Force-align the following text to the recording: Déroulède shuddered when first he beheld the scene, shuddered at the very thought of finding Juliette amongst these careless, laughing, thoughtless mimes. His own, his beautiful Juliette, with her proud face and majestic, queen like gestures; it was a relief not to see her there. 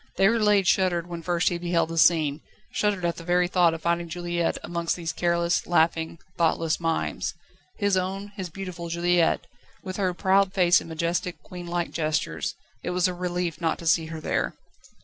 Déroulède 0.17 0.65
shuddered 0.65 1.05
when 1.05 1.21
first 1.21 1.49
he 1.49 1.59
beheld 1.59 1.89
the 1.89 1.97
scene, 1.99 2.41
shuddered 2.71 3.05
at 3.05 3.17
the 3.17 3.23
very 3.23 3.47
thought 3.47 3.75
of 3.75 3.83
finding 3.83 4.09
Juliette 4.09 4.57
amongst 4.63 4.95
these 4.95 5.13
careless, 5.13 5.67
laughing, 5.67 6.17
thoughtless 6.39 6.79
mimes. 6.79 7.35
His 7.77 7.95
own, 7.95 8.29
his 8.35 8.49
beautiful 8.49 8.89
Juliette, 8.89 9.45
with 9.83 9.97
her 9.97 10.15
proud 10.15 10.53
face 10.53 10.81
and 10.81 10.89
majestic, 10.89 11.43
queen 11.43 11.67
like 11.67 11.91
gestures; 11.91 12.55
it 12.81 12.89
was 12.89 13.07
a 13.07 13.13
relief 13.13 13.61
not 13.61 13.77
to 13.77 13.85
see 13.85 14.07
her 14.07 14.19
there. 14.19 14.55